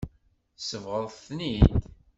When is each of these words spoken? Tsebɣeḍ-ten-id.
Tsebɣeḍ-ten-id. 0.57 1.71